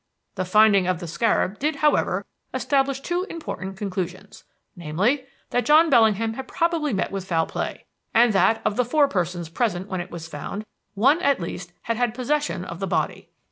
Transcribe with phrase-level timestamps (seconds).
[0.33, 6.33] The finding of the scarab did, however, establish two important conclusions: namely, that John Bellingham
[6.33, 10.09] had probably met with foul play, and that of the four persons present when it
[10.09, 13.29] was found, one at least had had possession of the body.